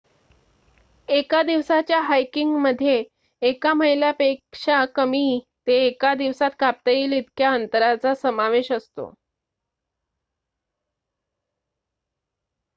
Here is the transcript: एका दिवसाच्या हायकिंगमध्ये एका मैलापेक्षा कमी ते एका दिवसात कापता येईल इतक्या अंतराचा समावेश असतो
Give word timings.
एका 1.09 1.41
दिवसाच्या 1.43 1.99
हायकिंगमध्ये 2.01 3.03
एका 3.41 3.73
मैलापेक्षा 3.73 4.83
कमी 4.95 5.39
ते 5.67 5.75
एका 5.85 6.13
दिवसात 6.15 6.51
कापता 6.59 6.91
येईल 6.91 7.13
इतक्या 7.13 7.51
अंतराचा 7.51 8.13
समावेश 8.15 8.71
असतो 8.71 9.09